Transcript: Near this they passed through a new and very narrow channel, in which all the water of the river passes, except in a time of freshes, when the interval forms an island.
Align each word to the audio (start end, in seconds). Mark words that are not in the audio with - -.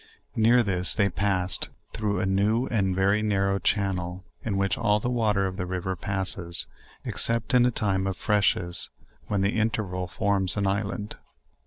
Near 0.35 0.63
this 0.63 0.95
they 0.95 1.09
passed 1.11 1.69
through 1.93 2.19
a 2.19 2.25
new 2.25 2.65
and 2.65 2.95
very 2.95 3.21
narrow 3.21 3.59
channel, 3.59 4.25
in 4.43 4.57
which 4.57 4.75
all 4.75 4.99
the 4.99 5.11
water 5.11 5.45
of 5.45 5.57
the 5.57 5.67
river 5.67 5.95
passes, 5.95 6.65
except 7.05 7.53
in 7.53 7.67
a 7.67 7.69
time 7.71 8.07
of 8.07 8.17
freshes, 8.17 8.89
when 9.27 9.41
the 9.41 9.55
interval 9.59 10.07
forms 10.07 10.57
an 10.57 10.65
island. 10.65 11.17